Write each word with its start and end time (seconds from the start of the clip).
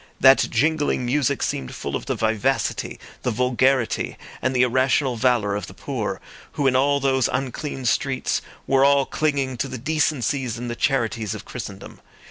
That 0.19 0.47
jingling 0.49 1.05
music 1.05 1.43
seemed 1.43 1.75
full 1.75 1.95
of 1.95 2.07
the 2.07 2.15
vivacity, 2.15 2.99
the 3.21 3.29
vulgarity, 3.29 4.17
and 4.41 4.55
the 4.55 4.63
irrational 4.63 5.15
valour 5.15 5.53
of 5.53 5.67
the 5.67 5.75
poor, 5.75 6.19
who 6.53 6.65
in 6.65 6.75
all 6.75 6.99
those 6.99 7.29
unclean 7.31 7.85
streets 7.85 8.41
were 8.65 8.83
all 8.83 9.05
clinging 9.05 9.57
to 9.57 9.67
the 9.67 9.77
decencies 9.77 10.57
and 10.57 10.71
the 10.71 10.75
charities 10.75 11.35
of 11.35 11.45
Christendom. 11.45 12.01